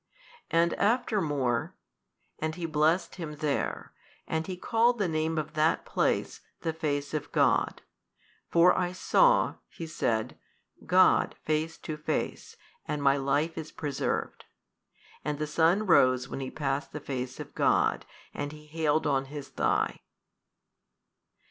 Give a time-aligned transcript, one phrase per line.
[0.49, 1.75] And after more,
[2.39, 3.93] And He blessed him there:
[4.27, 7.83] and he called the name of that place, The Face of God:
[8.49, 10.39] for I saw (he said)
[10.87, 14.45] God face to face and my life is preserved.
[15.23, 19.25] And the sun rose when he passed the face of God: and he hailed on
[19.25, 19.99] his thigh.